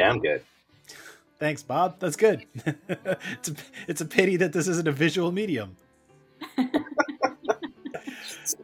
[0.00, 0.42] damn good.
[1.38, 1.98] Thanks, Bob.
[1.98, 2.44] That's good.
[2.64, 3.54] it's, a,
[3.88, 5.76] it's a pity that this isn't a visual medium.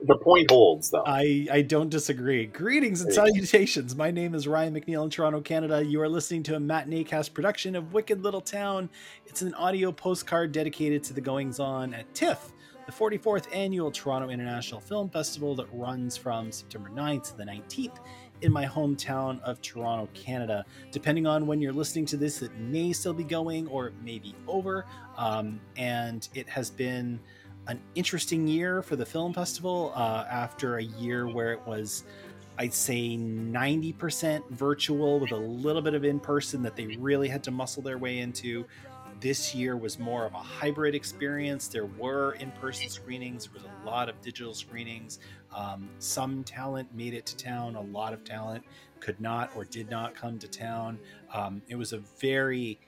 [0.05, 1.05] the point holds, though.
[1.07, 2.47] I, I don't disagree.
[2.47, 3.97] Greetings and salutations.
[3.97, 5.85] My name is Ryan McNeil in Toronto, Canada.
[5.85, 8.91] You are listening to a Matineecast production of Wicked Little Town.
[9.27, 12.53] It's an audio postcard dedicated to the goings on at TIFF,
[12.85, 17.99] the 44th annual Toronto International Film Festival that runs from September 9th to the 19th
[18.43, 20.65] in my hometown of Toronto, Canada.
[20.91, 24.19] Depending on when you're listening to this, it may still be going or it may
[24.19, 24.85] be over.
[25.17, 27.19] Um, and it has been
[27.67, 32.05] an interesting year for the film festival uh, after a year where it was
[32.59, 37.45] I'd say 90% virtual with a little bit of in person that they really had
[37.45, 38.65] to muscle their way into.
[39.27, 41.67] This year was more of a hybrid experience.
[41.67, 45.19] There were in person screenings, there was a lot of digital screenings.
[45.53, 48.63] Um, some talent made it to town, a lot of talent
[49.01, 51.01] could not or did not come to town.
[51.35, 52.79] Um, it was a very,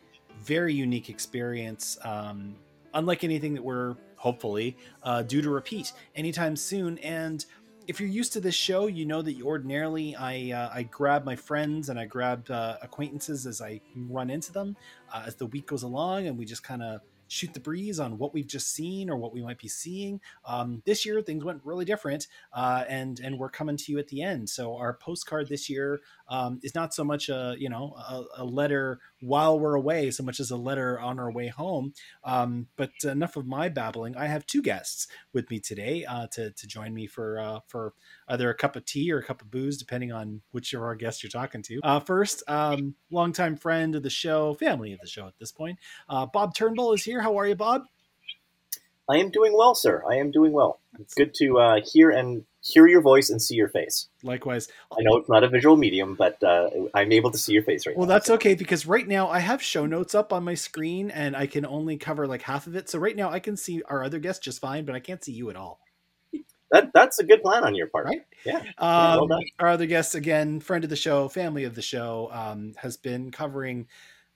[0.41, 2.55] very unique experience, um,
[2.95, 6.99] unlike anything that we're hopefully uh, due to repeat anytime soon.
[6.99, 7.45] And
[7.89, 11.35] if you're used to this show, you know that ordinarily I uh, I grab my
[11.35, 14.77] friends and I grab uh, acquaintances as I run into them
[15.13, 18.19] uh, as the week goes along, and we just kind of shoot the breeze on
[18.19, 20.21] what we've just seen or what we might be seeing.
[20.45, 24.09] Um, this year, things went really different, uh, and and we're coming to you at
[24.09, 24.51] the end.
[24.51, 28.45] So our postcard this year um, is not so much a you know a, a,
[28.45, 31.93] letter while we're away, so much as a letter on our way home.
[32.25, 34.17] Um, but enough of my babbling.
[34.17, 37.95] I have two guests with me today uh, to to join me for uh, for
[38.29, 40.95] either a cup of tea or a cup of booze, depending on which of our
[40.95, 41.81] guests you're talking to.
[41.83, 45.79] Uh, first, um, longtime friend of the show, family of the show at this point,
[46.09, 47.21] uh, Bob Turnbull is here.
[47.21, 47.83] How are you, Bob?
[49.11, 50.03] I am doing well, sir.
[50.09, 50.81] I am doing well.
[51.01, 54.09] It's good to uh, hear and hear your voice and see your face.
[54.23, 54.69] Likewise.
[54.93, 57.87] I know it's not a visual medium, but uh, I'm able to see your face
[57.87, 58.11] right well, now.
[58.11, 61.35] Well, that's okay because right now I have show notes up on my screen and
[61.35, 62.91] I can only cover like half of it.
[62.91, 65.33] So right now I can see our other guests just fine, but I can't see
[65.33, 65.81] you at all.
[66.71, 68.27] That, that's a good plan on your part, right?
[68.45, 68.63] Yeah.
[68.79, 72.75] Um, well our other guest, again, friend of the show, family of the show, um,
[72.77, 73.87] has been covering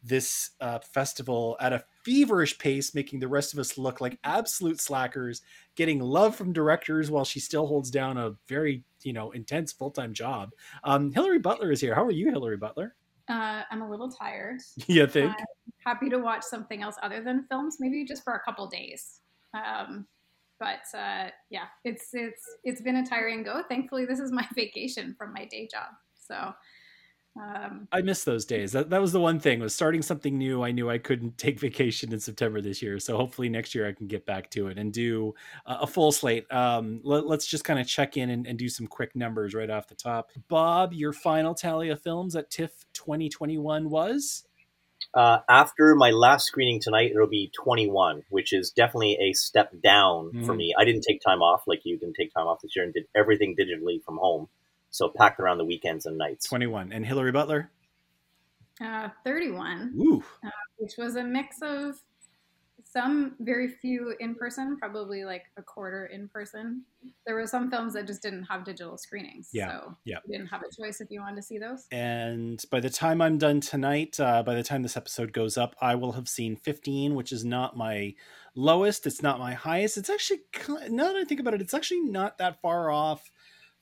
[0.03, 4.81] this uh, festival at a feverish pace, making the rest of us look like absolute
[4.81, 5.43] slackers,
[5.77, 9.91] getting love from directors while she still holds down a very, you know, intense full
[9.91, 10.51] time job.
[10.85, 11.95] Um, Hillary Butler is here.
[11.95, 12.95] How are you, Hillary Butler?
[13.29, 14.61] Uh, I'm a little tired.
[14.87, 15.33] You think?
[15.39, 15.47] I'm
[15.87, 19.21] happy to watch something else other than films, maybe just for a couple days.
[19.55, 20.07] Um,
[20.63, 23.65] but uh, yeah, it's it's it's been a tiring go.
[23.69, 26.55] Thankfully, this is my vacation from my day job, so
[27.37, 28.71] um, I miss those days.
[28.71, 30.63] That that was the one thing was starting something new.
[30.63, 33.93] I knew I couldn't take vacation in September this year, so hopefully next year I
[33.93, 35.35] can get back to it and do
[35.67, 36.51] uh, a full slate.
[36.53, 39.71] Um, let, us just kind of check in and, and, do some quick numbers right
[39.71, 40.31] off the top.
[40.47, 44.45] Bob, your final tally of films at TIFF 2021 was.
[45.15, 50.33] Uh, after my last screening tonight, it'll be 21, which is definitely a step down
[50.33, 50.47] mm.
[50.47, 50.75] for me.
[50.79, 53.05] I didn't take time off like you didn't take time off this year and did
[53.15, 54.49] everything digitally from home
[54.91, 56.49] so packed around the weekends and nights.
[56.49, 56.93] 21.
[56.93, 57.71] And Hillary Butler?
[58.81, 59.95] Uh, 31.
[59.99, 60.25] Ooh.
[60.45, 61.97] Uh, which was a mix of
[62.93, 66.83] some very few in person, probably like a quarter in person.
[67.27, 69.49] There were some films that just didn't have digital screenings.
[69.53, 69.71] Yeah.
[69.71, 70.19] So yeah.
[70.27, 71.87] you didn't have a choice if you wanted to see those.
[71.91, 75.75] And by the time I'm done tonight, uh, by the time this episode goes up,
[75.81, 78.15] I will have seen 15, which is not my
[78.55, 79.07] lowest.
[79.07, 79.97] It's not my highest.
[79.97, 80.41] It's actually,
[80.91, 83.31] now that I think about it, it's actually not that far off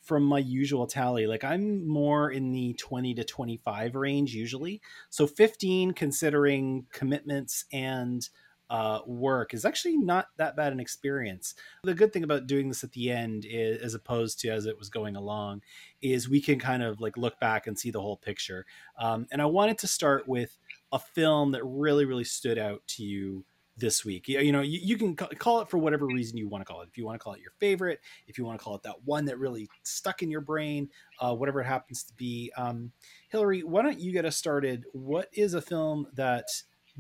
[0.03, 1.27] from my usual tally.
[1.27, 4.81] Like I'm more in the 20 to 25 range usually.
[5.11, 8.27] So 15 considering commitments and
[8.71, 11.55] uh, work is actually not that bad an experience.
[11.83, 14.79] The good thing about doing this at the end, is, as opposed to as it
[14.79, 15.63] was going along,
[16.01, 18.65] is we can kind of like look back and see the whole picture.
[18.97, 20.57] Um, and I wanted to start with
[20.93, 23.45] a film that really, really stood out to you
[23.77, 24.29] this week.
[24.29, 26.89] You, know, you, you, can call it for whatever reason you want to call it.
[26.89, 29.05] If you want to call it your favorite, if you want to call it that
[29.05, 30.89] one that really stuck in your brain,
[31.21, 32.53] uh, whatever it happens to be.
[32.57, 32.93] Um,
[33.31, 34.85] Hillary, why don't you get us started?
[34.93, 36.47] What is a film that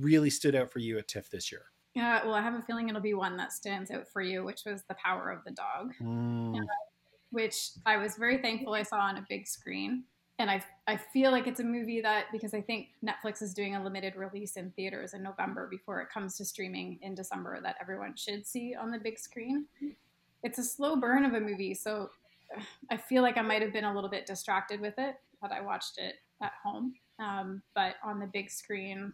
[0.00, 1.67] really stood out for you at TIFF this year?
[1.94, 4.62] Yeah, well, I have a feeling it'll be one that stands out for you, which
[4.64, 6.56] was The Power of the Dog, mm.
[6.56, 6.64] uh,
[7.31, 10.05] which I was very thankful I saw on a big screen
[10.41, 13.76] and I, I feel like it's a movie that because I think Netflix is doing
[13.76, 17.76] a limited release in theaters in November before it comes to streaming in December that
[17.79, 19.67] everyone should see on the big screen.
[20.43, 22.08] It's a slow burn of a movie, so
[22.91, 25.61] I feel like I might have been a little bit distracted with it had I
[25.61, 26.94] watched it at home.
[27.19, 29.12] Um, but on the big screen,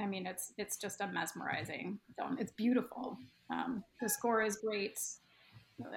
[0.00, 2.38] I mean, it's it's just a mesmerizing film.
[2.40, 3.18] It's beautiful.
[3.50, 4.98] Um, the score is great.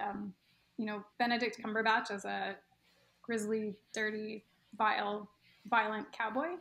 [0.02, 0.34] Um,
[0.78, 2.56] you know, Benedict Cumberbatch as a
[3.22, 4.44] grisly, dirty,
[4.78, 5.30] vile,
[5.70, 6.56] violent cowboy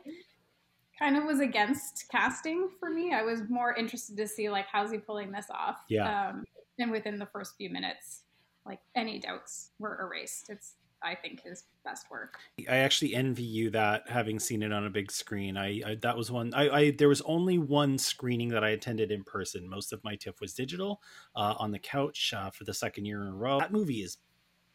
[0.97, 3.13] kind of was against casting for me.
[3.13, 5.81] I was more interested to see like how's he pulling this off.
[5.89, 6.29] Yeah.
[6.29, 6.45] Um,
[6.79, 8.21] and within the first few minutes,
[8.65, 10.49] like any doubts were erased.
[10.49, 12.37] It's I think his best work.
[12.69, 15.57] I actually envy you that having seen it on a big screen.
[15.57, 16.53] I, I that was one.
[16.53, 19.67] I, I, there was only one screening that I attended in person.
[19.67, 21.01] Most of my TIFF was digital
[21.35, 23.59] uh, on the couch uh, for the second year in a row.
[23.59, 24.17] That movie is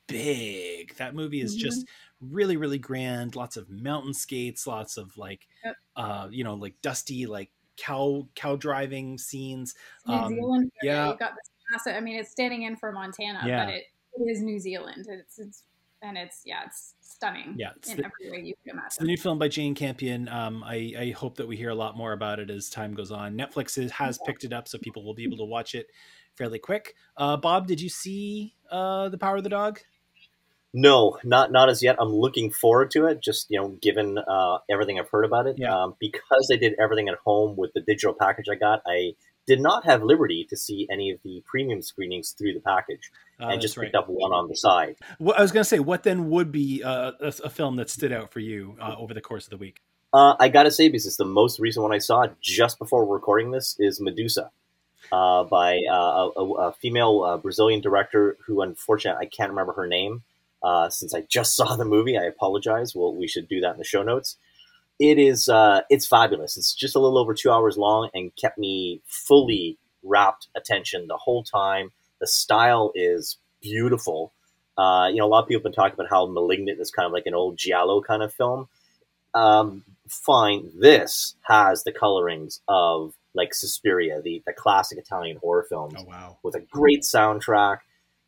[0.07, 0.95] big.
[0.97, 1.65] That movie is mm-hmm.
[1.65, 1.87] just
[2.21, 3.37] really really grand.
[3.37, 4.67] Lots of mountain skates.
[4.67, 5.77] Lots of like, yep.
[5.97, 9.75] uh, you know, like dusty like cow cow driving scenes.
[10.07, 10.73] New um, Zealand.
[10.83, 11.95] Yeah, you got this massive.
[11.97, 13.65] I mean, it's standing in for Montana, yeah.
[13.65, 13.85] but it,
[14.15, 15.07] it is New Zealand.
[15.09, 15.63] It's it's
[16.03, 17.55] and it's yeah, it's stunning.
[17.56, 18.87] Yeah, it's in the, every way you can imagine.
[18.87, 20.29] It's the new film by Jane Campion.
[20.29, 23.11] Um, I, I hope that we hear a lot more about it as time goes
[23.11, 23.37] on.
[23.37, 25.89] Netflix is, has picked it up, so people will be able to watch it
[26.37, 26.95] fairly quick.
[27.17, 29.81] Uh, Bob, did you see uh, the Power of the Dog?
[30.75, 31.97] No, not not as yet.
[31.99, 33.23] I'm looking forward to it.
[33.23, 35.75] Just you know, given uh, everything I've heard about it, yeah.
[35.75, 39.15] um, because I did everything at home with the digital package I got, I
[39.49, 43.11] did not have liberty to see any of the premium screenings through the package
[43.41, 44.00] uh, and just picked right.
[44.00, 44.97] up one on the side.
[45.19, 47.89] Well, I was going to say, what then would be uh, a, a, film that
[47.89, 49.81] stood out for you uh, over the course of the week?
[50.12, 53.06] Uh, I got to say, because it's the most recent one I saw just before
[53.06, 54.50] recording this, is Medusa
[55.11, 60.25] uh, by uh, a, a, female Brazilian director who, unfortunately, I can't remember her name.
[60.91, 62.94] since I just saw the movie, I apologize.
[62.94, 64.37] Well, we should do that in the show notes
[64.99, 66.56] it is uh, it's fabulous.
[66.56, 71.17] It's just a little over two hours long and kept me fully wrapped attention the
[71.17, 71.93] whole time.
[72.21, 74.33] The style is beautiful.
[74.77, 77.06] Uh, you know, a lot of people have been talking about how *Malignant* is kind
[77.06, 78.69] of like an old giallo kind of film.
[79.35, 85.94] Um, fine, this has the colorings of like Suspiria, the the classic Italian horror films.
[85.97, 86.39] Oh wow!
[86.43, 87.79] With a great soundtrack,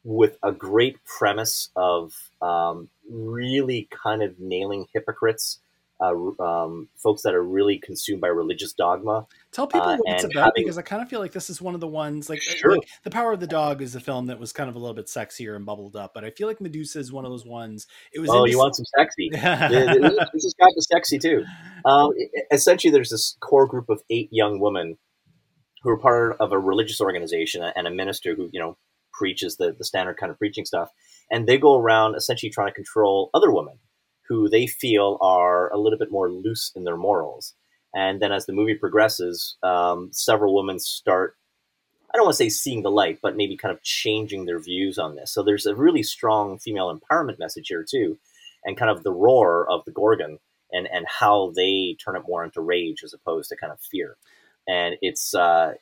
[0.05, 5.59] with a great premise of um, really kind of nailing hypocrites
[6.01, 9.27] uh, um, folks that are really consumed by religious dogma.
[9.53, 10.65] Tell people uh, what it's about having...
[10.65, 12.73] because I kind of feel like this is one of the ones like, uh, sure.
[12.73, 14.95] like, the Power of the Dog is a film that was kind of a little
[14.95, 17.87] bit sexier and bubbled up, but I feel like Medusa is one of those ones.
[18.13, 18.31] It was.
[18.31, 19.29] Oh, you want some sexy?
[19.33, 21.45] this has got the sexy too.
[21.85, 22.11] Um,
[22.51, 24.97] essentially, there's this core group of eight young women
[25.83, 28.77] who are part of a religious organization and a minister who you know
[29.13, 30.91] preaches the the standard kind of preaching stuff,
[31.31, 33.79] and they go around essentially trying to control other women
[34.31, 37.55] who they feel are a little bit more loose in their morals.
[37.93, 41.35] And then as the movie progresses, um, several women start,
[42.15, 44.99] I don't want to say seeing the light, but maybe kind of changing their views
[44.99, 45.35] on this.
[45.35, 48.19] So there's a really strong female empowerment message here, too,
[48.65, 50.39] and kind of the roar of the Gorgon
[50.71, 54.17] and, and how they turn it more into rage as opposed to kind of fear.
[54.69, 55.73] And it's, uh,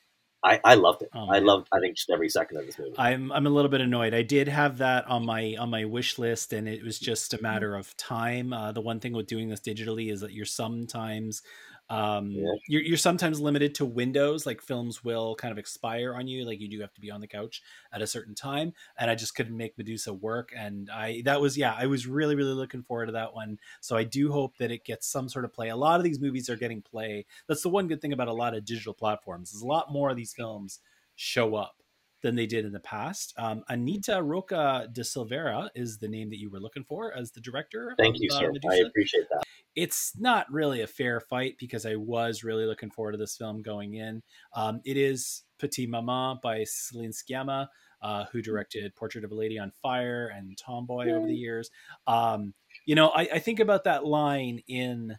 [0.43, 1.11] I, I loved it.
[1.15, 2.95] Oh, I loved I think just every second of this movie.
[2.97, 4.15] I'm I'm a little bit annoyed.
[4.15, 7.37] I did have that on my on my wish list, and it was just a
[7.37, 7.43] mm-hmm.
[7.45, 8.53] matter of time.
[8.53, 11.43] Uh, the one thing with doing this digitally is that you're sometimes
[11.91, 12.53] um, yeah.
[12.67, 16.61] you're, you're sometimes limited to windows like films will kind of expire on you like
[16.61, 17.63] you do have to be on the couch
[17.93, 21.57] at a certain time and i just couldn't make medusa work and i that was
[21.57, 23.59] yeah i was really really looking forward to that one.
[23.81, 25.69] So i do hope that it gets some sort of play.
[25.69, 27.27] A lot of these movies are getting play.
[27.47, 30.11] That's the one good thing about a lot of digital platforms is a lot more
[30.11, 30.81] of these films
[31.17, 31.78] show up
[32.23, 33.33] than they did in the past.
[33.39, 37.41] Um, Anita Rocha da Silveira is the name that you were looking for as the
[37.41, 37.95] director.
[37.99, 38.53] Thank of, you, uh, sir.
[38.71, 39.43] I appreciate that.
[39.77, 43.63] It's not really a fair fight because I was really looking forward to this film
[43.63, 44.23] going in.
[44.55, 47.69] Um, it is Petite Maman by Celine Sciamma,
[48.03, 51.13] uh, who directed Portrait of a Lady on Fire and Tomboy Yay.
[51.13, 51.71] over the years.
[52.07, 52.55] Um,
[52.87, 55.17] you know, I, I think about that line in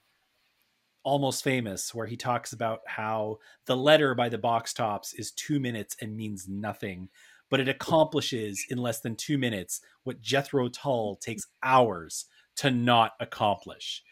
[1.03, 5.59] almost famous where he talks about how the letter by the box tops is two
[5.59, 7.09] minutes and means nothing
[7.49, 12.25] but it accomplishes in less than two minutes what jethro tull takes hours
[12.55, 14.03] to not accomplish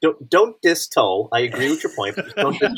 [0.00, 1.28] don't don't diss Tull.
[1.32, 2.16] I agree with your point.
[2.36, 2.72] don't diss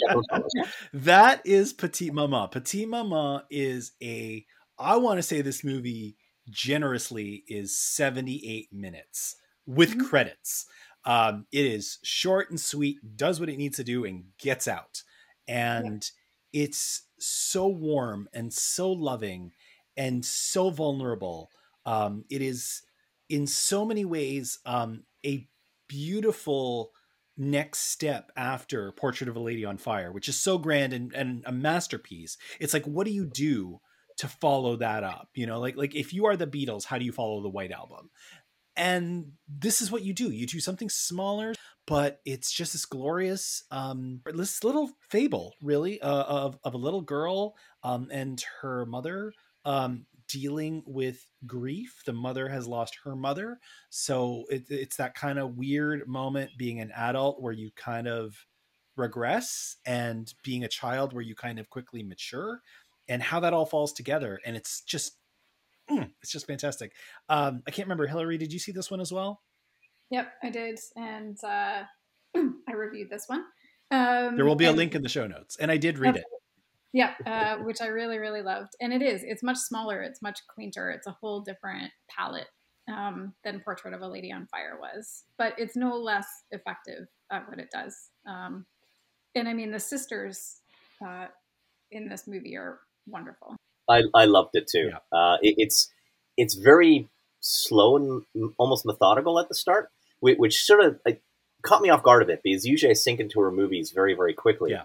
[0.92, 2.48] that is Petite Maman.
[2.48, 4.44] Petite Maman is a.
[4.78, 6.16] I want to say this movie
[6.50, 10.06] generously is seventy eight minutes with mm-hmm.
[10.06, 10.66] credits.
[11.04, 15.02] Um, it is short and sweet, does what it needs to do, and gets out.
[15.48, 16.08] And
[16.52, 16.64] yeah.
[16.64, 19.52] it's so warm and so loving
[19.96, 21.50] and so vulnerable.
[21.84, 22.82] Um, it is,
[23.28, 25.48] in so many ways, um, a
[25.88, 26.92] beautiful
[27.36, 31.42] next step after Portrait of a Lady on Fire, which is so grand and, and
[31.46, 32.36] a masterpiece.
[32.60, 33.80] It's like, what do you do?
[34.18, 37.04] to follow that up you know like like if you are the beatles how do
[37.04, 38.10] you follow the white album
[38.76, 40.30] and this is what you do.
[40.30, 46.22] You do something smaller but it's just this glorious um this little fable really uh,
[46.22, 49.32] of, of a little girl um and her mother
[49.64, 52.02] um dealing with grief.
[52.06, 53.58] The mother has lost her mother.
[53.90, 58.34] So it, it's that kind of weird moment being an adult where you kind of
[58.96, 62.60] regress and being a child where you kind of quickly mature
[63.08, 64.38] and how that all falls together.
[64.46, 65.18] And it's just
[65.92, 66.92] mm, it's just fantastic.
[67.28, 68.06] Um i can't remember.
[68.06, 69.42] Hillary did you see this one as well?
[70.10, 71.82] Yep i did and uh
[72.36, 73.44] i reviewed this one.
[73.90, 76.16] Um there will be and, a link in the show notes and i did read
[76.16, 76.24] it.
[76.92, 79.22] Yeah uh, which i really really loved and it is.
[79.24, 82.48] It's much smaller it's much quainter it's a whole different palette
[82.92, 87.48] um, than portrait of a lady on fire was but it's no less effective at
[87.48, 88.10] what it does.
[88.26, 88.66] Um,
[89.34, 90.58] and i mean the sisters
[91.06, 91.26] uh,
[91.90, 93.56] in this movie are wonderful.
[93.88, 94.90] I, I loved it too.
[94.90, 95.18] Yeah.
[95.18, 95.90] Uh, it, it's
[96.36, 97.08] it's very
[97.40, 101.22] slow and almost methodical at the start, which, which sort of like,
[101.62, 104.34] caught me off guard a bit because usually I sink into her movies very very
[104.34, 104.72] quickly.
[104.72, 104.84] Yeah.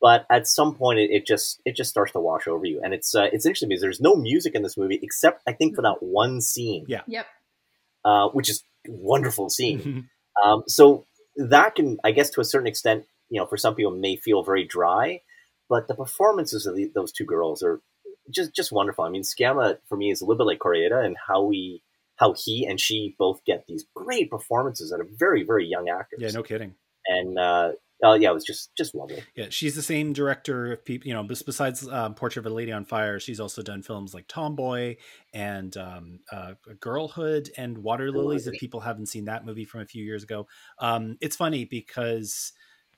[0.00, 2.92] But at some point, it, it just it just starts to wash over you, and
[2.92, 5.82] it's uh, it's interesting because there's no music in this movie except I think for
[5.82, 6.84] that one scene.
[6.86, 7.02] Yeah.
[7.06, 7.26] Yep.
[8.04, 10.08] Uh, which is wonderful scene.
[10.44, 13.90] um, so that can, I guess, to a certain extent, you know, for some people
[13.90, 15.22] may feel very dry
[15.68, 17.80] but the performances of the, those two girls are
[18.30, 19.04] just just wonderful.
[19.04, 21.82] I mean, Sciamma for me is a little bit like Koreeda and how we
[22.16, 26.20] how he and she both get these great performances that are very very young actors.
[26.20, 26.74] Yeah, no kidding.
[27.06, 27.72] And uh,
[28.04, 29.22] uh, yeah, it was just just lovely.
[29.34, 31.08] Yeah, she's the same director of people.
[31.08, 34.28] You know, besides um, Portrait of a Lady on Fire, she's also done films like
[34.28, 34.96] Tomboy
[35.32, 38.46] and um, uh, Girlhood and Water Lilies.
[38.46, 40.46] If people haven't seen that movie from a few years ago,
[40.78, 42.52] um, it's funny because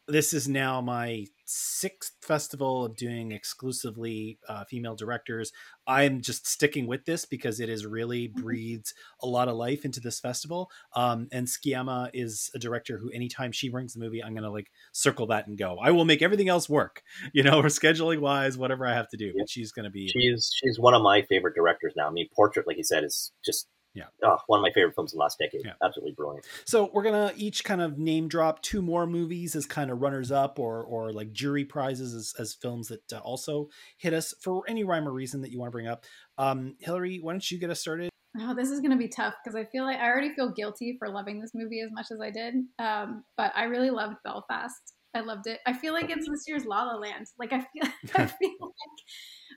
[0.09, 5.51] this is now my sixth festival of doing exclusively uh, female directors.
[5.87, 8.43] I'm just sticking with this because it is really mm-hmm.
[8.43, 10.71] breathes a lot of life into this festival.
[10.95, 14.51] Um, and Sciamma is a director who, anytime she brings the movie, I'm going to
[14.51, 15.79] like circle that and go.
[15.83, 17.03] I will make everything else work,
[17.33, 19.33] you know, or scheduling wise, whatever I have to do.
[19.37, 20.09] But she's going to be.
[20.09, 22.09] She's she's one of my favorite directors now.
[22.09, 24.29] I mean, Portrait, like you said, is just yeah.
[24.29, 25.63] Oh, one of my favorite films of the last decade.
[25.65, 25.73] Yeah.
[25.83, 26.47] Absolutely brilliant.
[26.65, 30.31] So we're gonna each kind of name drop two more movies as kind of runners
[30.31, 34.63] up or or like jury prizes as, as films that uh, also hit us for
[34.69, 36.05] any rhyme or reason that you want to bring up.
[36.37, 38.11] Um, Hillary, why don't you get us started?
[38.41, 40.97] Oh, this is going to be tough because I feel like I already feel guilty
[40.99, 42.55] for loving this movie as much as I did.
[42.79, 44.95] Um, but I really loved Belfast.
[45.15, 45.61] I loved it.
[45.67, 47.27] I feel like it's this year's La La Land.
[47.39, 47.83] Like I feel,
[48.15, 48.99] I feel like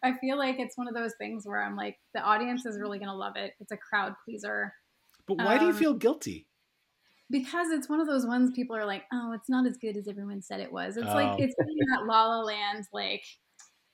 [0.04, 2.98] I feel like it's one of those things where I'm like, the audience is really
[2.98, 3.54] going to love it.
[3.60, 4.74] It's a crowd pleaser.
[5.28, 6.48] But why um, do you um, feel guilty?
[7.30, 10.08] Because it's one of those ones people are like, oh, it's not as good as
[10.08, 10.98] everyone said it was.
[10.98, 11.14] It's oh.
[11.14, 13.24] like it's that La La Land, like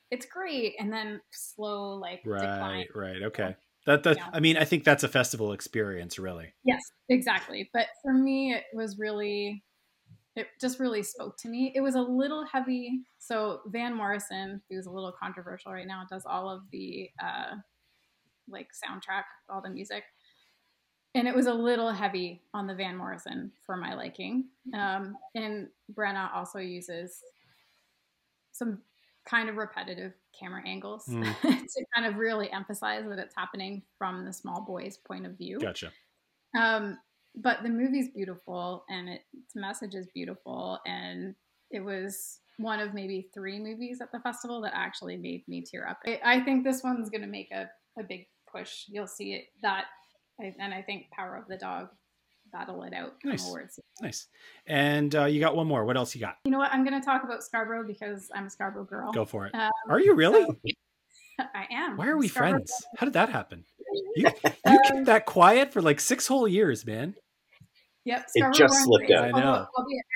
[0.09, 2.85] it's great, and then slow like right, decline.
[2.95, 3.55] right, okay.
[3.85, 4.29] That, that yeah.
[4.33, 6.53] I mean, I think that's a festival experience, really.
[6.63, 7.69] Yes, exactly.
[7.73, 9.63] But for me, it was really
[10.37, 11.73] it just really spoke to me.
[11.75, 13.01] It was a little heavy.
[13.17, 17.55] So Van Morrison, who's a little controversial right now, does all of the uh,
[18.47, 20.03] like soundtrack, all the music,
[21.15, 24.45] and it was a little heavy on the Van Morrison for my liking.
[24.75, 27.23] Um, and Branagh also uses
[28.51, 28.83] some
[29.25, 31.23] kind of repetitive camera angles mm.
[31.41, 35.57] to kind of really emphasize that it's happening from the small boy's point of view.
[35.59, 35.91] Gotcha.
[36.55, 36.99] Um,
[37.37, 41.35] but the movie's beautiful and it, its message is beautiful and
[41.71, 45.87] it was one of maybe three movies at the festival that actually made me tear
[45.87, 45.99] up.
[46.05, 48.85] I, I think this one's going to make a, a big push.
[48.87, 49.85] You'll see it that,
[50.39, 51.89] and I think Power of the Dog
[52.51, 53.13] battle it out.
[53.23, 53.79] Nice, awards.
[54.01, 54.27] nice.
[54.65, 55.85] And uh, you got one more.
[55.85, 56.37] What else you got?
[56.45, 56.71] You know what?
[56.71, 59.11] I'm going to talk about Scarborough because I'm a Scarborough girl.
[59.11, 59.53] Go for it.
[59.53, 60.45] Um, are you really?
[60.45, 60.55] So,
[61.53, 61.97] I am.
[61.97, 62.71] Why are we friends?
[62.71, 62.91] Girl.
[62.97, 63.65] How did that happen?
[64.15, 67.15] You, you um, kept that quiet for like six whole years, man.
[68.07, 69.25] Yep, Scarborough it just slipped out.
[69.25, 69.67] I know.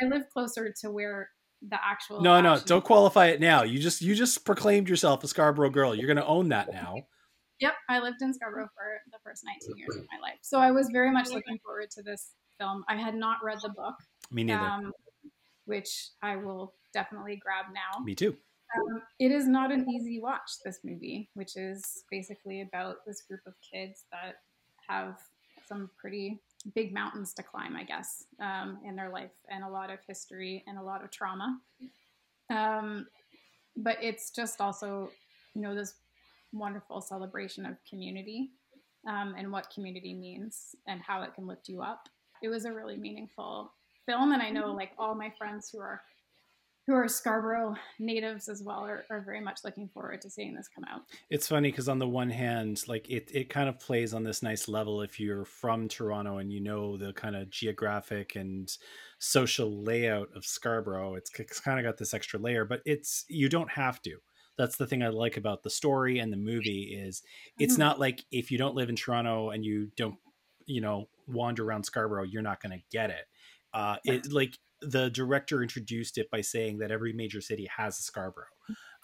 [0.01, 1.29] I live closer to where
[1.61, 2.21] the actual.
[2.21, 3.63] No, no, don't qualify it now.
[3.63, 5.93] You just you just proclaimed yourself a Scarborough girl.
[5.93, 6.95] You're going to own that now.
[7.59, 10.71] Yep, I lived in Scarborough for the first 19 years of my life, so I
[10.71, 12.83] was very much looking forward to this film.
[12.89, 13.93] I had not read the book.
[14.31, 14.65] Me neither.
[14.65, 14.91] Um,
[15.65, 18.03] which I will definitely grab now.
[18.03, 18.35] Me too.
[18.75, 20.49] Um, it is not an easy watch.
[20.65, 24.37] This movie, which is basically about this group of kids that
[24.89, 25.19] have
[25.67, 29.89] some pretty big mountains to climb, I guess, um, in their life, and a lot
[29.89, 31.59] of history and a lot of trauma.
[32.49, 33.07] Um,
[33.77, 35.09] but it's just also,
[35.55, 35.95] you know, this
[36.53, 38.51] wonderful celebration of community
[39.07, 42.09] um, and what community means and how it can lift you up.
[42.43, 43.71] It was a really meaningful
[44.05, 46.01] film, and I know like all my friends who are
[46.87, 50.67] who are Scarborough natives as well are, are very much looking forward to seeing this
[50.67, 51.01] come out.
[51.29, 54.41] It's funny because on the one hand, like it, it kind of plays on this
[54.41, 58.75] nice level if you're from Toronto and you know the kind of geographic and
[59.19, 61.15] social layout of Scarborough.
[61.15, 64.17] It's, it's kind of got this extra layer, but it's you don't have to.
[64.57, 67.21] That's the thing I like about the story and the movie is
[67.59, 67.81] it's mm-hmm.
[67.81, 70.15] not like if you don't live in Toronto and you don't,
[70.65, 73.27] you know, wander around Scarborough, you're not going to get it
[73.73, 78.01] Uh, it like the director introduced it by saying that every major city has a
[78.01, 78.45] Scarborough.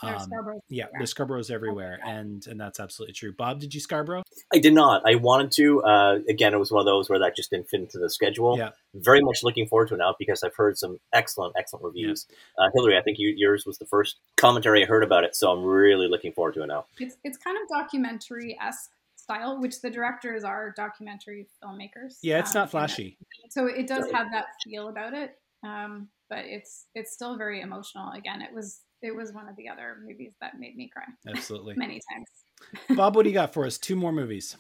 [0.01, 0.59] Um, Scarborough.
[0.69, 3.33] Yeah, there's Scarboroughs everywhere, and and that's absolutely true.
[3.33, 4.23] Bob, did you Scarborough?
[4.53, 5.01] I did not.
[5.05, 5.81] I wanted to.
[5.81, 8.57] Uh, again, it was one of those where that just didn't fit into the schedule.
[8.57, 8.71] Yeah.
[8.93, 12.27] Very much looking forward to it now because I've heard some excellent, excellent reviews.
[12.29, 12.65] Yeah.
[12.65, 15.51] Uh, Hillary, I think you, yours was the first commentary I heard about it, so
[15.51, 16.85] I'm really looking forward to it now.
[16.99, 18.91] It's it's kind of documentary esque
[19.27, 22.17] style, which the directors are documentary filmmakers.
[22.21, 23.17] Yeah, it's um, not flashy.
[23.49, 25.35] So it does have that feel about it.
[25.63, 28.11] Um, but it's it's still very emotional.
[28.11, 31.03] Again, it was it was one of the other movies that made me cry.
[31.27, 31.73] Absolutely.
[31.77, 32.97] Many times.
[32.97, 33.77] Bob, what do you got for us?
[33.77, 34.55] Two more movies.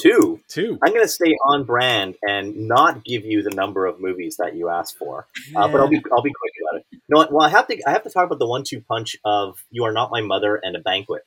[0.00, 0.40] Two.
[0.48, 0.78] Two.
[0.82, 4.54] I'm going to stay on brand and not give you the number of movies that
[4.54, 5.26] you asked for,
[5.56, 7.00] uh, but I'll be I'll be quick about it.
[7.08, 9.84] No, well, I have to I have to talk about the one-two punch of "You
[9.84, 11.22] Are Not My Mother" and "A Banquet."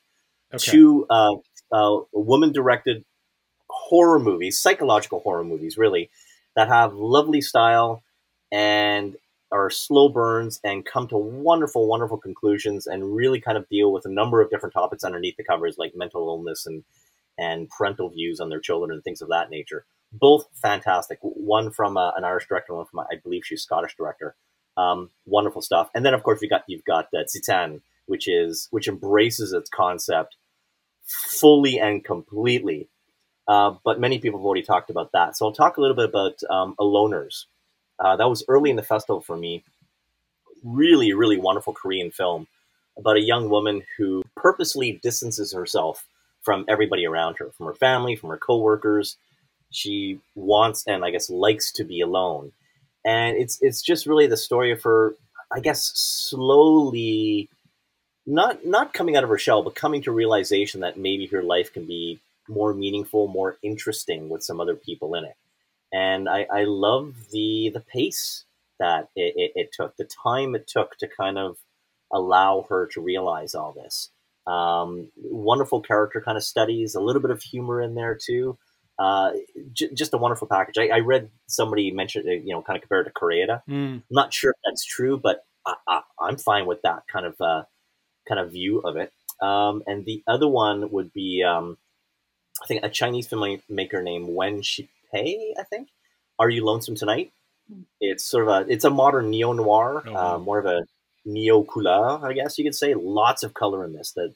[0.54, 0.70] Okay.
[0.70, 1.34] Two uh,
[1.72, 3.04] uh, woman-directed
[3.68, 6.10] horror movies, psychological horror movies, really,
[6.56, 8.02] that have lovely style
[8.50, 9.16] and
[9.50, 14.06] are slow burns and come to wonderful, wonderful conclusions and really kind of deal with
[14.06, 16.84] a number of different topics underneath the covers, like mental illness and
[17.38, 19.84] and parental views on their children and things of that nature.
[20.12, 21.18] Both fantastic.
[21.22, 24.34] One from uh, an Irish director, one from I believe she's Scottish director.
[24.76, 25.90] Um, wonderful stuff.
[25.94, 29.68] And then of course we got you've got uh, Titane, which is which embraces its
[29.70, 30.36] concept
[31.04, 32.88] fully and completely.
[33.48, 35.36] Uh, but many people have already talked about that.
[35.36, 37.46] So I'll talk a little bit about um, Aloners,
[37.98, 39.62] uh, that was early in the festival for me.
[40.64, 42.46] Really, really wonderful Korean film
[42.98, 46.06] about a young woman who purposely distances herself
[46.42, 49.16] from everybody around her, from her family, from her coworkers.
[49.70, 52.52] She wants and I guess likes to be alone,
[53.06, 55.14] and it's it's just really the story of her,
[55.50, 57.48] I guess, slowly,
[58.26, 61.72] not not coming out of her shell, but coming to realization that maybe her life
[61.72, 65.36] can be more meaningful, more interesting with some other people in it
[65.92, 68.44] and I, I love the the pace
[68.80, 71.56] that it, it, it, took, the time it took to kind of
[72.12, 74.10] allow her to realize all this.
[74.44, 78.58] Um, wonderful character kind of studies, a little bit of humor in there too.
[78.98, 79.32] Uh,
[79.72, 80.78] j- just a wonderful package.
[80.78, 83.62] I, I, read somebody mentioned, you know, kind of compared to Koreeda.
[83.68, 83.94] Mm.
[83.94, 87.62] I'm not sure if that's true, but I, am fine with that kind of uh,
[88.28, 89.12] kind of view of it.
[89.40, 91.76] Um, and the other one would be, um,
[92.62, 95.88] I think, a Chinese filmmaker named Wen Shi Pei, I think.
[96.38, 97.32] Are You Lonesome Tonight?
[97.68, 97.82] Hmm.
[98.00, 100.84] It's sort of a it's a modern neo noir, oh, uh, more of a
[101.24, 102.94] neo couleur, I guess you could say.
[102.94, 104.12] Lots of color in this.
[104.12, 104.34] The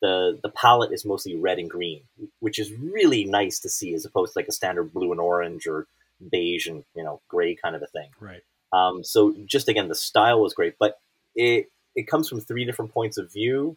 [0.00, 2.02] the the palette is mostly red and green,
[2.40, 5.66] which is really nice to see, as opposed to like a standard blue and orange
[5.66, 5.86] or
[6.30, 8.10] beige and you know gray kind of a thing.
[8.20, 8.42] Right.
[8.72, 10.98] Um, so just again, the style was great, but
[11.34, 13.76] it it comes from three different points of view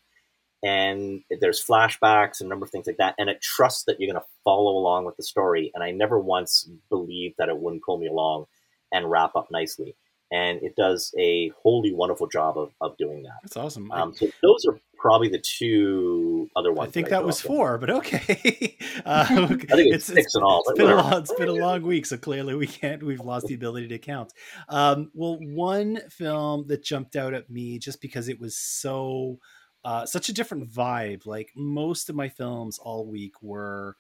[0.64, 4.12] and there's flashbacks and a number of things like that and it trusts that you're
[4.12, 7.84] going to follow along with the story and i never once believed that it wouldn't
[7.84, 8.46] pull me along
[8.94, 9.96] and wrap up nicely
[10.32, 13.34] and it does a wholly wonderful job of, of doing that.
[13.44, 13.92] That's awesome.
[13.92, 17.80] Um, so those are probably the two other ones i think that, that was four
[17.80, 18.78] but okay.
[19.04, 21.54] Uh, i think it's, it's six and all it's been, a long, it's been a
[21.54, 24.32] long week so clearly we can't we've lost the ability to count.
[24.70, 29.40] Um, well one film that jumped out at me just because it was so
[29.84, 31.26] uh, such a different vibe.
[31.26, 33.98] Like most of my films all week were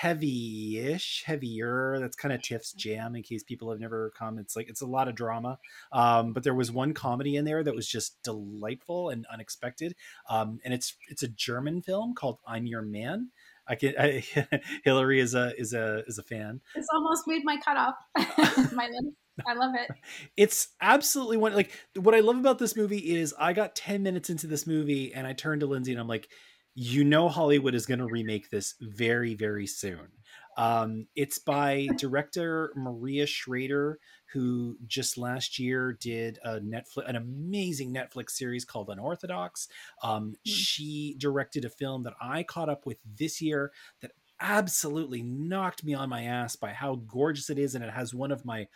[0.00, 1.98] heavy-ish, heavier.
[2.00, 3.14] That's kind of Tiff's jam.
[3.14, 5.58] In case people have never come, it's like it's a lot of drama.
[5.92, 9.94] Um, but there was one comedy in there that was just delightful and unexpected.
[10.28, 13.28] Um, and it's it's a German film called I'm Your Man.
[13.68, 14.24] I can I,
[14.84, 16.62] Hillary is a is a is a fan.
[16.74, 17.96] It's almost made my cutoff.
[18.72, 19.16] my list.
[19.46, 19.90] I love it.
[20.36, 24.30] It's absolutely one like what I love about this movie is I got 10 minutes
[24.30, 26.28] into this movie and I turned to Lindsay and I'm like,
[26.74, 30.08] you know Hollywood is going to remake this very, very soon.
[30.56, 33.98] Um, it's by director Maria Schrader,
[34.32, 39.68] who just last year did a Netflix, an amazing Netflix series called Unorthodox.
[40.02, 40.34] Um, mm.
[40.44, 45.94] She directed a film that I caught up with this year that absolutely knocked me
[45.94, 48.68] on my ass by how gorgeous it is, and it has one of my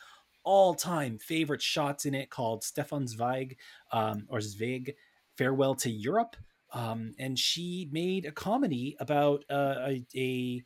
[0.42, 3.57] all-time favorite shots in it called Stefan Zweig
[3.92, 4.94] um, or Zweig
[5.37, 6.37] Farewell to Europe.
[6.75, 10.63] Um, and she made a comedy about uh, a, a,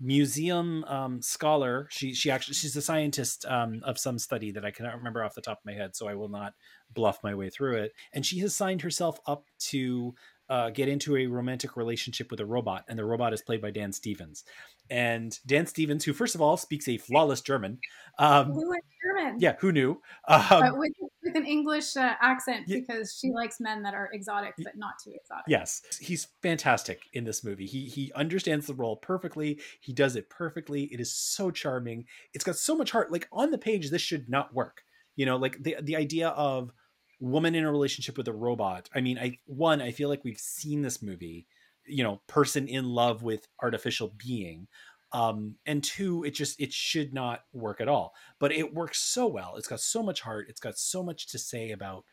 [0.00, 1.88] museum um, scholar.
[1.90, 5.34] She she actually she's a scientist um, of some study that I cannot remember off
[5.34, 6.54] the top of my head, so I will not
[6.94, 7.92] bluff my way through it.
[8.12, 10.14] And she has signed herself up to
[10.48, 13.70] uh, get into a romantic relationship with a robot, and the robot is played by
[13.70, 14.44] Dan Stevens.
[14.90, 17.78] And Dan Stevens, who first of all speaks a flawless German,
[18.18, 18.54] um,
[19.02, 20.00] German, yeah, who knew?
[20.26, 24.54] Um, with, with an English uh, accent yeah, because she likes men that are exotic
[24.58, 25.44] but not too exotic.
[25.46, 27.66] Yes, he's fantastic in this movie.
[27.66, 29.60] He he understands the role perfectly.
[29.80, 30.84] He does it perfectly.
[30.84, 32.06] It is so charming.
[32.32, 33.12] It's got so much heart.
[33.12, 34.82] Like on the page, this should not work.
[35.16, 36.72] You know, like the the idea of
[37.20, 38.88] woman in a relationship with a robot.
[38.94, 41.46] I mean, I one, I feel like we've seen this movie,
[41.86, 44.68] you know, person in love with artificial being.
[45.12, 48.14] Um, and two, it just it should not work at all.
[48.38, 49.54] But it works so well.
[49.56, 50.46] It's got so much heart.
[50.48, 52.04] It's got so much to say about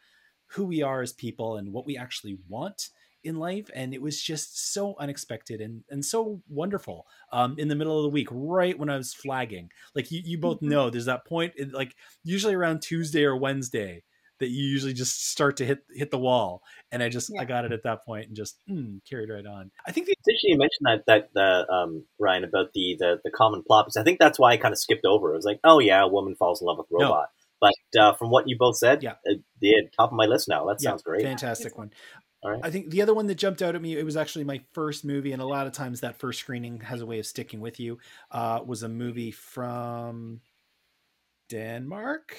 [0.47, 2.89] who we are as people and what we actually want
[3.25, 7.75] in life and it was just so unexpected and and so wonderful um in the
[7.75, 10.69] middle of the week right when i was flagging like you, you both mm-hmm.
[10.69, 14.03] know there's that point like usually around tuesday or wednesday
[14.39, 16.61] that you usually just start to hit hit the wall.
[16.91, 17.41] And I just yeah.
[17.41, 19.71] I got it at that point and just mm, carried right on.
[19.87, 23.31] I think the- Did you mentioned that that the um, Ryan about the, the the
[23.31, 25.33] common plot because I think that's why I kind of skipped over.
[25.33, 27.29] It was like, oh yeah, a woman falls in love with robot.
[27.29, 27.35] No.
[27.61, 30.65] But uh, from what you both said, yeah, uh, the top of my list now.
[30.65, 31.23] That sounds great.
[31.23, 31.91] Fantastic one.
[32.61, 35.03] I think the other one that jumped out at me, it was actually my first
[35.03, 37.79] movie, and a lot of times that first screening has a way of sticking with
[37.79, 37.97] you.
[38.29, 40.41] Uh, was a movie from
[41.49, 42.37] Denmark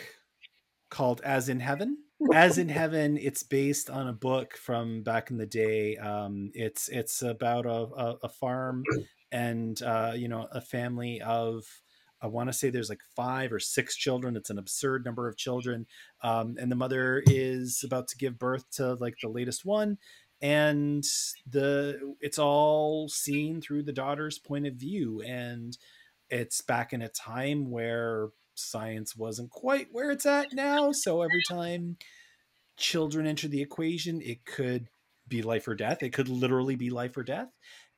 [0.90, 1.98] called As in Heaven.
[2.32, 5.96] As in Heaven, it's based on a book from back in the day.
[5.96, 8.84] Um, it's it's about a, a, a farm
[9.32, 11.64] and uh, you know a family of
[12.20, 14.36] I want to say there's like five or six children.
[14.36, 15.86] It's an absurd number of children,
[16.22, 19.98] um, and the mother is about to give birth to like the latest one,
[20.40, 21.04] and
[21.46, 25.76] the it's all seen through the daughter's point of view, and
[26.30, 30.92] it's back in a time where science wasn't quite where it's at now.
[30.92, 31.96] So every time
[32.76, 34.88] children enter the equation, it could
[35.28, 36.02] be life or death.
[36.02, 37.48] It could literally be life or death.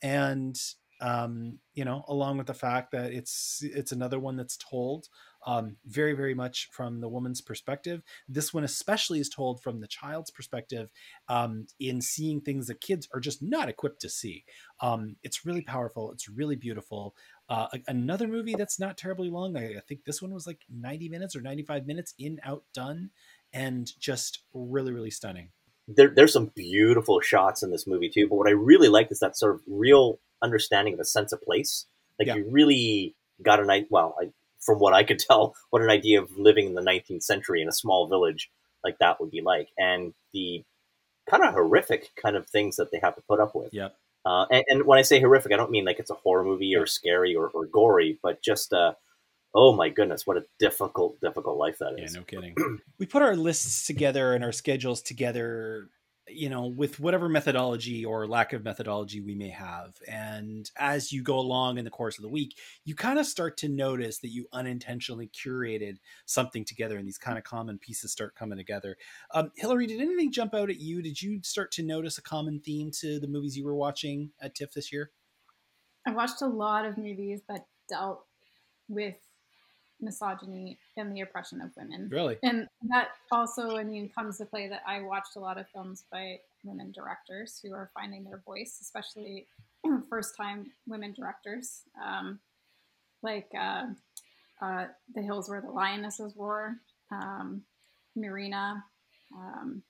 [0.02, 0.58] And
[1.00, 5.08] um, you know, along with the fact that it's it's another one that's told
[5.46, 8.02] um, very very much from the woman's perspective.
[8.28, 10.90] This one especially is told from the child's perspective
[11.28, 14.44] um, in seeing things that kids are just not equipped to see.
[14.80, 16.10] Um, it's really powerful.
[16.10, 17.14] It's really beautiful.
[17.48, 19.56] Uh, another movie that's not terribly long.
[19.56, 22.64] I, I think this one was like ninety minutes or ninety five minutes in out
[22.74, 23.10] done,
[23.52, 25.50] and just really really stunning.
[25.86, 28.28] There, there's some beautiful shots in this movie too.
[28.28, 31.40] But what I really like is that sort of real understanding of a sense of
[31.40, 31.86] place.
[32.18, 32.36] Like yeah.
[32.36, 33.88] you really got an idea.
[33.90, 34.26] Well, I,
[34.60, 37.68] from what I could tell, what an idea of living in the 19th century in
[37.68, 38.50] a small village
[38.84, 40.62] like that would be like, and the
[41.28, 43.72] kind of horrific kind of things that they have to put up with.
[43.72, 43.88] Yeah.
[44.28, 46.76] Uh, and, and, when I say horrific, I don't mean like it's a horror movie
[46.76, 48.92] or scary or, or gory, but just uh,
[49.54, 52.12] oh my goodness, what a difficult, difficult life that is.
[52.12, 52.54] Yeah, no kidding.
[52.98, 55.88] we put our lists together and our schedules together
[56.30, 59.94] you know, with whatever methodology or lack of methodology we may have.
[60.06, 63.56] And as you go along in the course of the week, you kind of start
[63.58, 68.34] to notice that you unintentionally curated something together and these kind of common pieces start
[68.34, 68.96] coming together.
[69.32, 71.02] Um, Hillary, did anything jump out at you?
[71.02, 74.54] Did you start to notice a common theme to the movies you were watching at
[74.54, 75.10] TIFF this year?
[76.06, 78.24] I watched a lot of movies that dealt
[78.88, 79.16] with
[80.00, 82.08] misogyny and the oppression of women.
[82.10, 82.36] Really?
[82.42, 86.04] And that also, I mean, comes to play that I watched a lot of films
[86.10, 89.46] by women directors who are finding their voice, especially
[90.10, 91.82] first time women directors.
[92.04, 92.38] Um,
[93.22, 93.86] like uh,
[94.62, 96.76] uh, The Hills Where the Lionesses Roar,
[97.10, 97.62] um,
[98.14, 98.84] Marina,
[99.34, 99.82] um,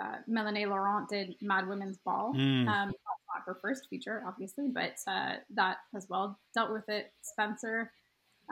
[0.00, 2.32] uh, Melanie Laurent did Mad Women's Ball.
[2.34, 2.68] Mm.
[2.68, 7.12] Um, not her first feature, obviously, but uh, that as well dealt with it.
[7.22, 7.92] Spencer,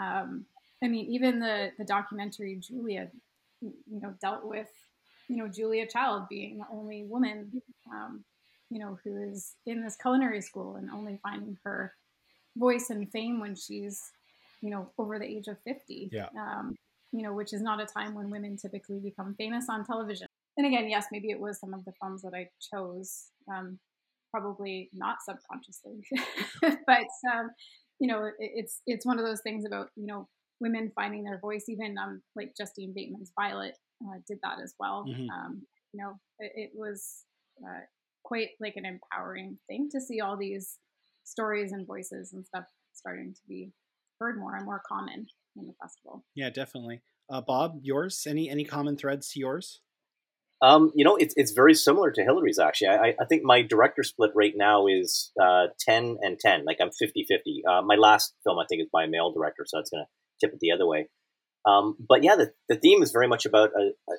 [0.01, 0.45] um,
[0.83, 3.09] I mean, even the the documentary Julia,
[3.61, 4.69] you know, dealt with
[5.29, 7.63] you know Julia Child being the only woman,
[7.93, 8.25] um,
[8.71, 11.95] you know, who is in this culinary school and only finding her
[12.57, 14.11] voice and fame when she's
[14.61, 16.09] you know over the age of fifty.
[16.13, 16.29] Yeah.
[16.39, 16.77] Um,
[17.13, 20.27] you know, which is not a time when women typically become famous on television.
[20.59, 23.79] And again, yes, maybe it was some of the films that I chose, um,
[24.31, 26.03] probably not subconsciously,
[26.87, 27.51] but um,
[27.99, 30.29] you know, it, it's it's one of those things about you know
[30.61, 31.65] women finding their voice.
[31.69, 35.07] Even um, like Justine Bateman's Violet uh, did that as well.
[35.09, 35.31] Mm-hmm.
[35.31, 37.25] Um, you know, it, it was
[37.63, 37.81] uh,
[38.25, 40.79] quite like an empowering thing to see all these
[41.25, 43.73] stories and voices and stuff starting to be
[44.21, 46.25] heard more and more common in the festival.
[46.35, 47.01] Yeah, definitely.
[47.31, 48.27] Uh, Bob, yours?
[48.27, 49.81] Any any common threads to yours?
[50.61, 52.89] Um, you know, it's it's very similar to Hillary's actually.
[52.89, 56.65] I, I think my director split right now is uh, 10 and 10.
[56.65, 57.63] Like I'm 50 50.
[57.69, 60.09] Uh, my last film, I think, is by a male director, so that's going to
[60.41, 61.09] tip it the other way.
[61.67, 64.15] Um, but yeah, the, the theme is very much about a, a,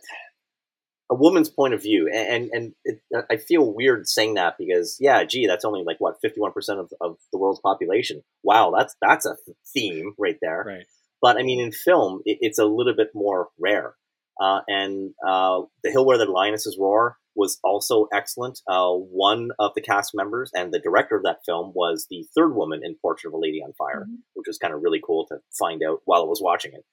[1.12, 5.24] a woman's point of view, and and it, I feel weird saying that because yeah,
[5.24, 8.24] gee, that's only like what fifty one percent of of the world's population.
[8.44, 9.36] Wow, that's that's a
[9.74, 10.64] theme right there.
[10.66, 10.86] Right.
[11.22, 13.96] But I mean, in film, it, it's a little bit more rare.
[14.40, 18.60] Uh, and uh, the hill where the lionesses roar was also excellent.
[18.68, 22.54] Uh, one of the cast members and the director of that film was the third
[22.54, 24.16] woman in Portrait of a Lady on Fire, mm-hmm.
[24.34, 26.84] which was kind of really cool to find out while I was watching it.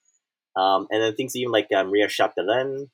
[0.59, 2.89] Um, and then things even like uh, Maria Chapdelaine,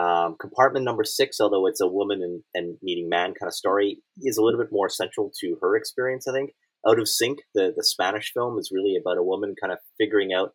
[0.00, 3.98] um, Compartment Number Six, although it's a woman and, and meeting man kind of story,
[4.22, 6.26] is a little bit more central to her experience.
[6.28, 6.52] I think
[6.88, 10.32] Out of Sync, the the Spanish film, is really about a woman kind of figuring
[10.32, 10.52] out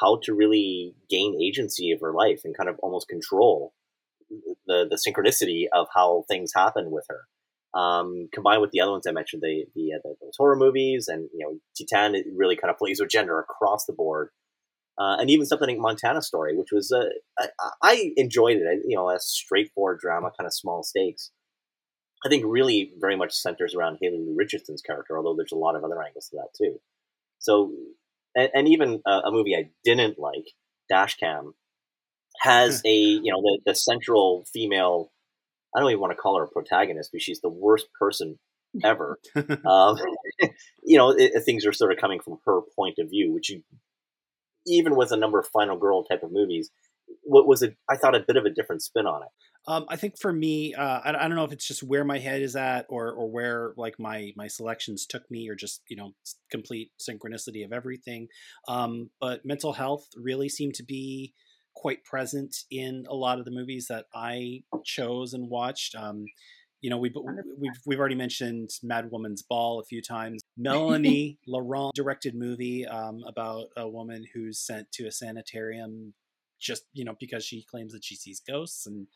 [0.00, 3.72] how to really gain agency of her life and kind of almost control
[4.66, 7.26] the the synchronicity of how things happen with her.
[7.78, 11.08] Um, combined with the other ones I mentioned, the the, uh, the those horror movies,
[11.08, 14.30] and you know, Titane it really kind of plays with gender across the board,
[14.98, 17.08] uh, and even something like Montana Story, which was uh,
[17.38, 17.48] I,
[17.82, 18.82] I enjoyed it.
[18.86, 21.30] You know, a straightforward drama, kind of small stakes.
[22.24, 25.84] I think really very much centers around Haley Richardson's character, although there's a lot of
[25.84, 26.80] other angles to that too.
[27.38, 27.72] So,
[28.34, 30.46] and, and even a, a movie I didn't like,
[30.90, 31.52] Dashcam,
[32.40, 35.10] has a you know the, the central female
[35.74, 38.38] i don't even want to call her a protagonist but she's the worst person
[38.84, 39.18] ever.
[39.66, 39.96] Um,
[40.82, 43.62] you know it, things are sort of coming from her point of view which you,
[44.66, 46.70] even with a number of final girl type of movies
[47.22, 49.28] what was it i thought a bit of a different spin on it.
[49.68, 52.18] Um, I think for me, uh, I, I, don't know if it's just where my
[52.18, 55.96] head is at, or or where like my my selections took me, or just you
[55.96, 56.12] know
[56.52, 58.28] complete synchronicity of everything.
[58.68, 61.34] Um, but mental health really seemed to be
[61.76, 65.94] quite present in a lot of the movies that I chose and watched.
[65.94, 66.24] Um,
[66.80, 67.12] you know, we,
[67.58, 70.42] we've we've already mentioned Mad Woman's Ball a few times.
[70.56, 76.14] Melanie Laurent directed movie um, about a woman who's sent to a sanitarium
[76.58, 79.06] just you know because she claims that she sees ghosts, and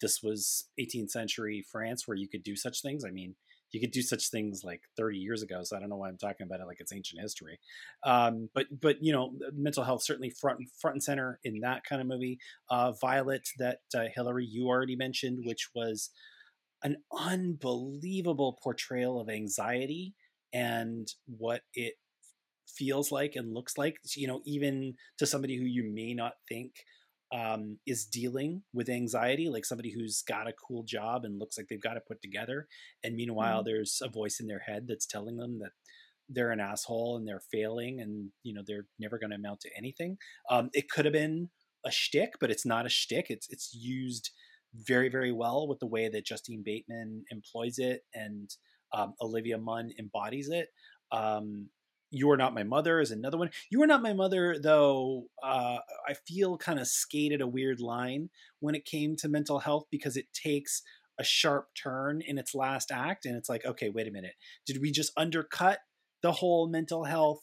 [0.00, 3.04] this was 18th century France where you could do such things.
[3.04, 3.34] I mean,
[3.72, 5.62] you could do such things like 30 years ago.
[5.64, 7.58] So I don't know why I'm talking about it like it's ancient history.
[8.04, 12.00] Um, but but you know, mental health certainly front front and center in that kind
[12.00, 12.38] of movie.
[12.70, 16.10] Uh, Violet, that uh, Hillary you already mentioned, which was
[16.84, 20.14] an unbelievable portrayal of anxiety
[20.52, 21.94] and what it
[22.66, 23.96] feels like and looks like.
[24.14, 26.72] You know, even to somebody who you may not think
[27.32, 31.66] um, is dealing with anxiety, like somebody who's got a cool job and looks like
[31.68, 32.66] they've got it put together.
[33.02, 33.68] And meanwhile, mm-hmm.
[33.68, 35.70] there's a voice in their head that's telling them that
[36.28, 39.70] they're an asshole and they're failing and, you know, they're never going to amount to
[39.76, 40.18] anything.
[40.50, 41.48] Um, it could have been
[41.86, 43.26] a shtick, but it's not a shtick.
[43.30, 44.30] It's, it's used
[44.74, 48.50] very, very well with the way that Justine Bateman employs it and
[48.94, 50.68] um, Olivia Munn embodies it.
[51.10, 51.70] Um,
[52.12, 53.50] you Are Not My Mother is another one.
[53.70, 58.28] You Are Not My Mother, though, uh, I feel kind of skated a weird line
[58.60, 60.82] when it came to mental health because it takes
[61.18, 63.24] a sharp turn in its last act.
[63.24, 64.34] And it's like, okay, wait a minute.
[64.66, 65.78] Did we just undercut
[66.22, 67.40] the whole mental health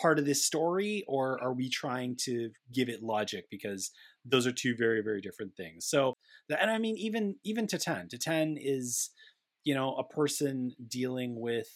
[0.00, 3.90] part of this story or are we trying to give it logic because
[4.24, 6.14] those are two very very different things so
[6.58, 9.10] and i mean even even Titane to 10 is
[9.64, 11.68] you know a person dealing with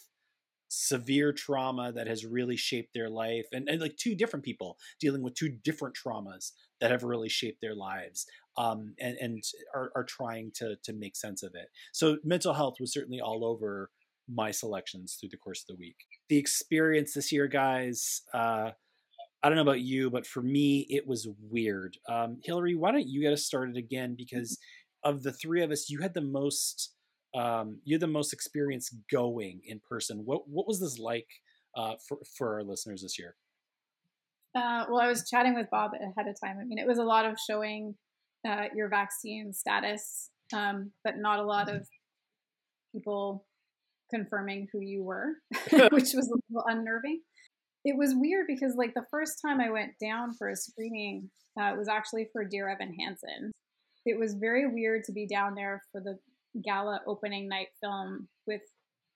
[0.69, 5.23] severe trauma that has really shaped their life and, and like two different people dealing
[5.23, 8.27] with two different traumas that have really shaped their lives
[8.59, 12.75] um, and, and are, are trying to to make sense of it so mental health
[12.81, 13.91] was certainly all over
[14.29, 15.97] my selections through the course of the week
[16.29, 18.71] the experience this year guys uh,
[19.43, 21.99] I don't know about you, but for me, it was weird.
[22.09, 24.17] Um, Hillary, why don't you get us started again?
[24.19, 24.59] Because
[25.05, 26.96] of the three of us, you had the most
[27.37, 30.23] um, you're the most experienced going in person.
[30.25, 31.29] What what was this like
[31.77, 33.37] uh, for for our listeners this year?
[34.57, 36.57] Uh, well, I was chatting with Bob ahead of time.
[36.59, 37.95] I mean, it was a lot of showing
[38.49, 41.87] uh, your vaccine status, um, but not a lot of
[42.93, 43.45] people
[44.11, 45.35] confirming who you were,
[45.91, 47.21] which was a little unnerving.
[47.85, 51.75] It was weird because, like, the first time I went down for a screening, uh,
[51.77, 53.53] was actually for Dear Evan Hansen.
[54.05, 56.19] It was very weird to be down there for the
[56.65, 58.63] gala opening night film with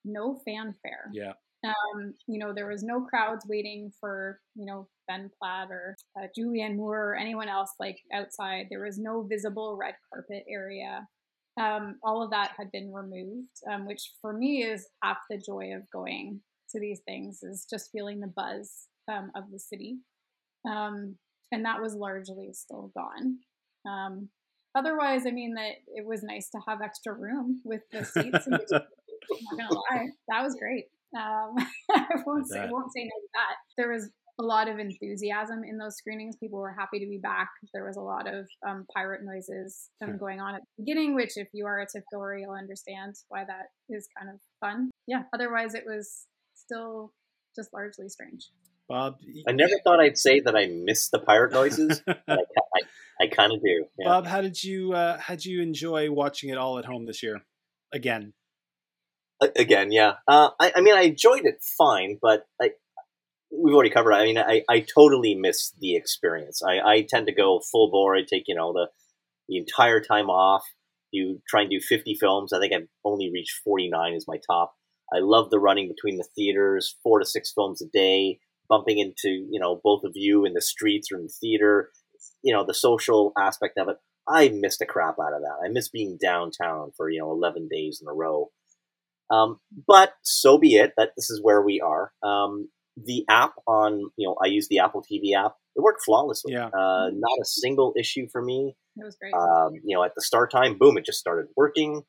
[0.04, 1.10] no fanfare.
[1.12, 1.32] Yeah.
[1.62, 6.26] Um, you know, there was no crowds waiting for, you know, Ben Platt or uh,
[6.38, 8.66] Julianne Moore or anyone else like outside.
[8.70, 11.06] There was no visible red carpet area.
[11.60, 15.74] Um, all of that had been removed, um, which for me is half the joy
[15.74, 19.98] of going to these things is just feeling the buzz um, of the city.
[20.66, 21.16] Um,
[21.52, 23.38] and that was largely still gone.
[24.74, 28.46] Otherwise, I mean that it was nice to have extra room with the seats.
[28.46, 30.86] I'm not gonna lie, that was great.
[31.16, 31.56] Um,
[31.90, 33.56] I won't say won't say no to that.
[33.76, 36.36] There was a lot of enthusiasm in those screenings.
[36.36, 37.50] People were happy to be back.
[37.74, 41.32] There was a lot of um, pirate noises um, going on at the beginning, which,
[41.36, 44.90] if you are a goer, you'll understand why that is kind of fun.
[45.06, 45.24] Yeah.
[45.34, 47.12] Otherwise, it was still
[47.54, 48.48] just largely strange.
[48.90, 52.02] Bob, I never thought I'd say that I miss the pirate noises.
[52.08, 52.80] I, I,
[53.22, 53.84] I kind of do.
[53.96, 54.08] Yeah.
[54.08, 57.22] Bob, how did you uh, how did you enjoy watching it all at home this
[57.22, 57.40] year?
[57.94, 58.32] Again,
[59.54, 60.14] again, yeah.
[60.26, 62.70] Uh, I, I mean, I enjoyed it fine, but I,
[63.52, 64.10] we've already covered.
[64.10, 64.16] It.
[64.16, 66.60] I mean, I, I totally miss the experience.
[66.60, 68.16] I, I tend to go full bore.
[68.16, 68.88] I take you know the
[69.48, 70.64] the entire time off.
[71.12, 72.52] You try and do fifty films.
[72.52, 74.74] I think I've only reached forty nine is my top.
[75.12, 79.46] I love the running between the theaters, four to six films a day, bumping into
[79.50, 81.90] you know both of you in the streets or in the theater.
[82.42, 83.96] You know the social aspect of it.
[84.26, 85.66] I missed the crap out of that.
[85.66, 88.50] I miss being downtown for you know eleven days in a row.
[89.30, 90.92] Um, but so be it.
[90.96, 92.12] That this is where we are.
[92.22, 95.54] Um, the app on, you know, I use the Apple TV app.
[95.76, 96.52] It worked flawlessly.
[96.52, 96.66] Yeah.
[96.66, 98.74] Uh, not a single issue for me.
[98.96, 99.32] It was great.
[99.32, 102.02] Um, you know, at the start time, boom, it just started working.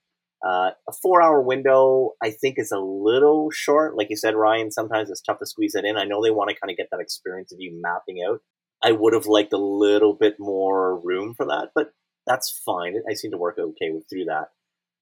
[0.43, 3.95] Uh, a four hour window, I think, is a little short.
[3.95, 5.97] Like you said, Ryan, sometimes it's tough to squeeze that in.
[5.97, 8.39] I know they want to kind of get that experience of you mapping out.
[8.83, 11.93] I would have liked a little bit more room for that, but
[12.25, 12.95] that's fine.
[13.09, 14.49] I seem to work okay with through that.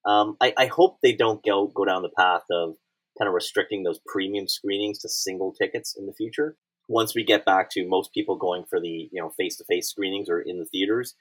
[0.10, 2.76] Um, I, I, hope they don't go go down the path of
[3.18, 6.56] kind of restricting those premium screenings to single tickets in the future.
[6.88, 9.90] Once we get back to most people going for the you know face to face
[9.90, 11.16] screenings or in the theaters,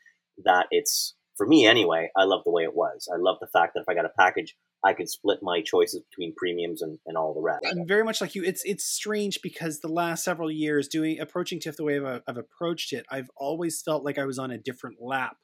[0.44, 2.10] that it's for me anyway.
[2.14, 3.08] I love the way it was.
[3.10, 6.02] I love the fact that if I got a package, I could split my choices
[6.10, 7.64] between premiums and, and all the rest.
[7.64, 8.44] I'm very much like you.
[8.44, 12.20] It's it's strange because the last several years doing approaching TIFF the way I've, uh,
[12.28, 15.36] I've approached it, I've always felt like I was on a different lap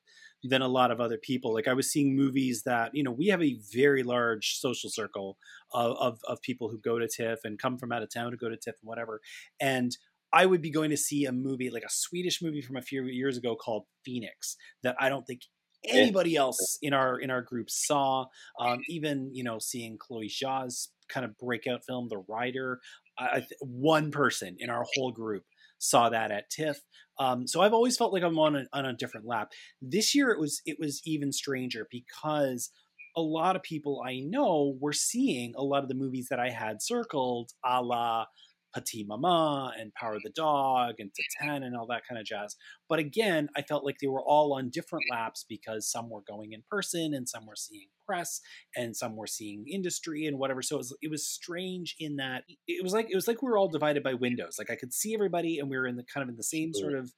[0.43, 1.55] than a lot of other people.
[1.55, 5.39] Like I was seeing movies that, you know, we have a very large social circle
[5.73, 8.37] of, of, of people who go to TIFF and come from out of town to
[8.37, 9.21] go to TIFF and whatever.
[9.59, 9.97] And
[10.35, 13.05] I would be going to see a movie, like a Swedish movie from a few
[13.05, 15.43] years ago called Phoenix, that I don't think
[15.89, 18.27] anybody else in our in our group saw.
[18.59, 22.81] Um, even you know, seeing Chloe Zhao's kind of breakout film, The Rider.
[23.19, 25.45] I, one person in our whole group
[25.79, 26.81] saw that at TIFF.
[27.19, 29.53] Um, so I've always felt like I'm on a, on a different lap.
[29.81, 32.71] This year it was it was even stranger because
[33.17, 36.51] a lot of people I know were seeing a lot of the movies that I
[36.51, 38.27] had circled, a la
[38.75, 42.57] Petite Maman and Power of the Dog and Titane and all that kind of jazz.
[42.89, 46.53] But again, I felt like they were all on different laps because some were going
[46.53, 48.41] in person and some were seeing press
[48.77, 50.63] and some were seeing industry and whatever.
[50.63, 53.51] So it was, it was strange in that it was like it was like we
[53.51, 54.57] were all divided by windows.
[54.59, 56.73] Like I could see everybody and we were in the kind of in the same
[56.75, 57.13] sort of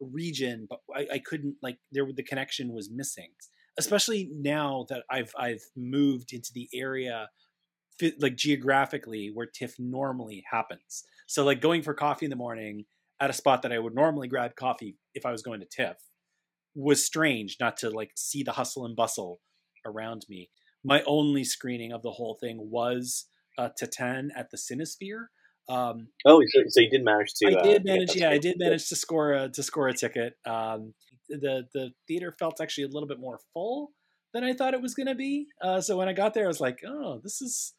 [0.00, 3.30] region, but I, I couldn't like there the connection was missing.
[3.78, 7.28] Especially now that I've I've moved into the area
[8.18, 11.04] like geographically where TIFF normally happens.
[11.26, 12.84] So like going for coffee in the morning
[13.20, 15.96] at a spot that I would normally grab coffee if I was going to TIFF
[16.74, 19.40] was strange not to like see the hustle and bustle
[19.84, 20.50] around me.
[20.84, 23.26] My only screening of the whole thing was
[23.58, 25.26] uh, Titane at the Cinesphere.
[25.68, 27.46] Um, oh, so, so, you did manage to.
[27.46, 28.16] I did uh, manage.
[28.16, 30.34] Yeah, I did manage to score a to score a ticket.
[30.44, 30.94] Um,
[31.28, 33.92] the the theater felt actually a little bit more full
[34.32, 35.46] than I thought it was going to be.
[35.62, 37.74] Uh, so when I got there, I was like, "Oh, this is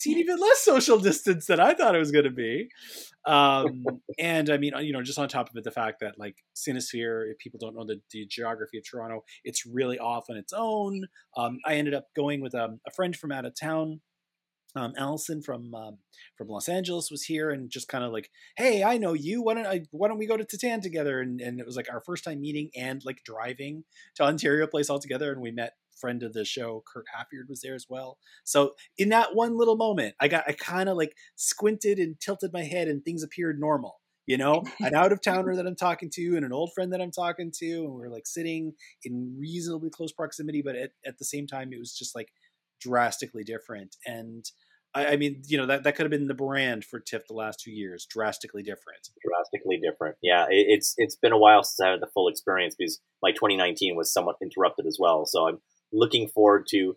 [0.00, 2.68] teeny bit less social distance than I thought it was going to be.
[3.26, 3.84] Um,
[4.18, 7.30] and I mean, you know, just on top of it, the fact that like Cinesphere,
[7.30, 11.04] if people don't know the, the geography of Toronto, it's really off on its own.
[11.36, 14.00] Um, I ended up going with um, a friend from out of town.
[14.76, 15.98] Um, Allison from um,
[16.38, 19.42] from Los Angeles was here and just kind of like, hey, I know you.
[19.42, 19.82] Why don't I?
[19.90, 21.20] Why don't we go to Titane together?
[21.20, 23.82] And and it was like our first time meeting and like driving
[24.14, 25.32] to Ontario Place all together.
[25.32, 28.18] And we met friend of the show, Kurt Halfyard, was there as well.
[28.44, 32.52] So in that one little moment, I got I kind of like squinted and tilted
[32.52, 34.00] my head, and things appeared normal.
[34.26, 37.00] You know, an out of towner that I'm talking to, and an old friend that
[37.00, 41.24] I'm talking to, and we're like sitting in reasonably close proximity, but at, at the
[41.24, 42.28] same time, it was just like
[42.80, 43.96] drastically different.
[44.06, 44.44] And
[44.94, 47.34] I, I, mean, you know, that, that could have been the brand for TIFF the
[47.34, 48.06] last two years.
[48.10, 49.08] Drastically different.
[49.24, 50.16] Drastically different.
[50.22, 53.30] Yeah, it, it's it's been a while since I had the full experience because my
[53.30, 55.26] 2019 was somewhat interrupted as well.
[55.26, 55.58] So I'm
[55.92, 56.96] looking forward to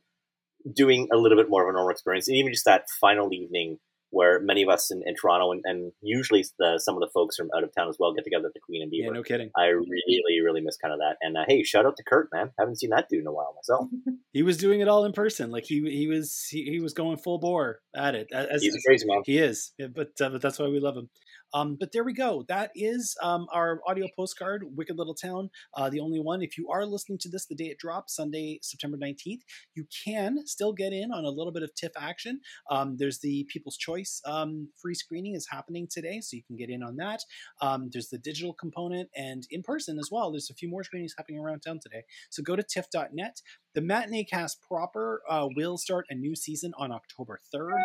[0.75, 3.79] doing a little bit more of a normal experience, and even just that final evening
[4.13, 7.35] where many of us in, in Toronto and, and, usually the, some of the folks
[7.35, 9.07] from out of town as well get together at the Queen and Beaver.
[9.07, 9.49] Yeah, no kidding.
[9.57, 11.17] I really, really miss kind of that.
[11.21, 12.51] And uh, hey, shout out to Kurt, man.
[12.59, 13.87] Haven't seen that dude in a while myself.
[14.31, 15.49] he was doing it all in person.
[15.49, 18.27] Like he he was he, he was going full bore at it.
[18.31, 19.23] As, He's a crazy man.
[19.25, 21.09] He is, yeah, but uh, but that's why we love him.
[21.53, 22.45] Um, but there we go.
[22.47, 26.41] That is um, our audio postcard, Wicked Little Town, uh, the only one.
[26.41, 29.41] If you are listening to this the day it drops, Sunday, September 19th,
[29.75, 32.41] you can still get in on a little bit of TIFF action.
[32.69, 36.69] Um, there's the People's Choice um, free screening is happening today, so you can get
[36.69, 37.21] in on that.
[37.61, 40.31] Um, there's the digital component and in person as well.
[40.31, 42.03] There's a few more screenings happening around town today.
[42.29, 43.41] So go to TIFF.net.
[43.75, 47.81] The Matineecast proper uh, will start a new season on October 3rd.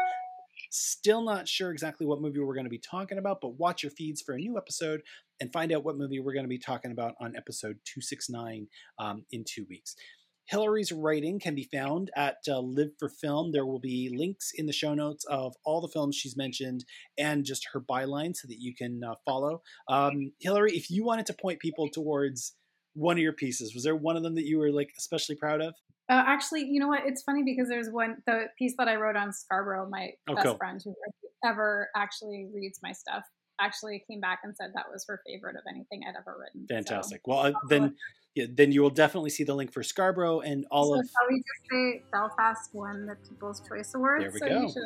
[0.71, 3.91] Still not sure exactly what movie we're going to be talking about, but watch your
[3.91, 5.03] feeds for a new episode
[5.41, 8.67] and find out what movie we're going to be talking about on episode 269
[8.99, 9.95] um, in two weeks.
[10.49, 13.53] Hillary's writing can be found at uh, Live for Film.
[13.53, 16.87] There will be links in the show notes of all the films she's mentioned
[17.19, 19.61] and just her byline so that you can uh, follow.
[19.89, 22.55] Um, Hillary, if you wanted to point people towards
[22.95, 25.61] one of your pieces, was there one of them that you were like especially proud
[25.61, 25.75] of?
[26.11, 27.03] Uh, actually, you know what?
[27.05, 29.89] It's funny because there's one the piece that I wrote on Scarborough.
[29.91, 30.57] My Oh, best cool.
[30.57, 30.95] friend who
[31.45, 33.25] ever actually reads my stuff
[33.61, 36.67] actually came back and said that was her favorite of anything I'd ever written.
[36.69, 37.27] So- Fantastic.
[37.27, 37.97] Well, uh, then,
[38.37, 41.07] yeah, then you will definitely see the link for Scarborough and all so of.
[41.07, 44.23] shall we just say Belfast won the People's Choice Award?
[44.23, 44.61] There we so go.
[44.63, 44.83] you should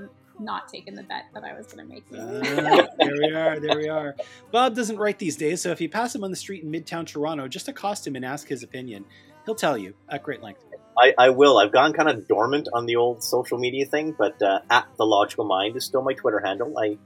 [0.00, 0.10] have
[0.40, 2.04] not taken the bet that I was going to make.
[2.10, 2.18] you.
[2.18, 3.60] Ah, there we are.
[3.60, 4.16] There we are.
[4.52, 7.06] Bob doesn't write these days, so if you pass him on the street in Midtown
[7.06, 9.04] Toronto, just accost him and ask his opinion.
[9.48, 10.62] He'll tell you at great length.
[10.98, 11.56] I, I will.
[11.56, 15.06] I've gone kind of dormant on the old social media thing, but uh, at the
[15.06, 16.76] logical mind is still my Twitter handle.
[16.78, 16.98] I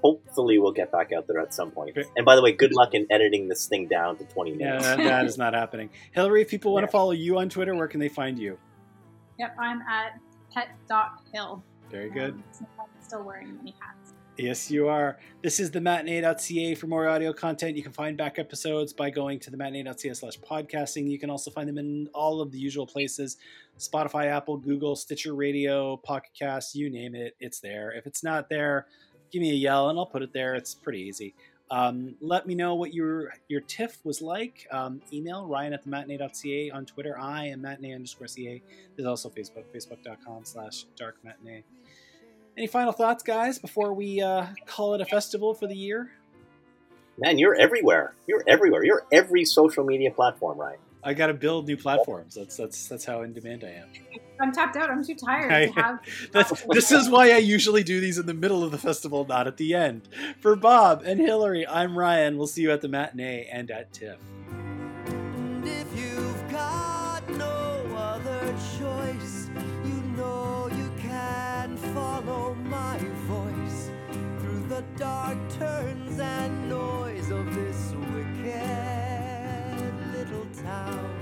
[0.00, 1.94] hopefully will get back out there at some point.
[1.94, 2.06] Great.
[2.16, 4.84] And by the way, good luck in editing this thing down to 20 Yeah, minutes.
[4.84, 5.90] that, that is not happening.
[6.12, 8.58] Hillary, if people want to follow you on Twitter, where can they find you?
[9.40, 10.20] Yep, I'm at
[10.54, 11.64] pet.hill.
[11.90, 12.34] Very good.
[12.34, 14.07] Um, so I'm still wearing many hats.
[14.38, 15.18] Yes, you are.
[15.42, 16.76] This is the matinee.ca.
[16.76, 20.38] For more audio content, you can find back episodes by going to the matinee.ca slash
[20.38, 21.10] podcasting.
[21.10, 23.38] You can also find them in all of the usual places
[23.80, 27.90] Spotify, Apple, Google, Stitcher Radio, Pocket Cast, you name it, it's there.
[27.90, 28.86] If it's not there,
[29.32, 30.54] give me a yell and I'll put it there.
[30.54, 31.34] It's pretty easy.
[31.72, 34.68] Um, let me know what your your TIFF was like.
[34.70, 37.18] Um, email Ryan at the matinee.ca on Twitter.
[37.18, 38.62] I am matinee underscore ca.
[38.94, 41.64] There's also Facebook, facebook.com slash dark matinee.
[42.58, 46.10] Any final thoughts, guys, before we uh, call it a festival for the year?
[47.16, 48.14] Man, you're everywhere.
[48.26, 48.84] You're everywhere.
[48.84, 50.80] You're every social media platform, right?
[51.04, 52.34] I got to build new platforms.
[52.34, 53.86] That's that's that's how in demand I am.
[54.40, 54.90] I'm tapped out.
[54.90, 56.00] I'm too tired I- to have.
[56.32, 59.46] That's, this is why I usually do these in the middle of the festival, not
[59.46, 60.08] at the end.
[60.40, 62.38] For Bob and Hillary, I'm Ryan.
[62.38, 64.18] We'll see you at the matinee and at TIFF.
[64.98, 65.64] And
[71.94, 73.90] follow my voice
[74.40, 81.17] through the dark turns and noise of this wicked little town.